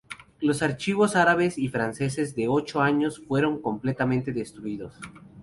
Los 0.39 0.63
archivos 0.63 1.15
árabes 1.15 1.59
y 1.59 1.67
franceses 1.69 2.33
de 2.35 2.47
ocho 2.47 2.81
años 2.81 3.19
fueron 3.27 3.61
completamente 3.61 4.31
destruidos. 4.31 4.95